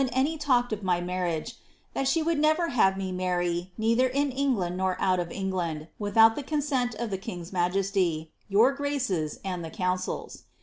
[0.01, 0.05] y
[0.41, 1.57] ta'^ed of vny marriage,
[1.93, 6.35] *that she would never have me marry, neither in EngJ^'td nor out of England, without
[6.35, 9.41] the consent of the king's majesty, your pra ^*?
[9.45, 10.45] 9, ami the council's.'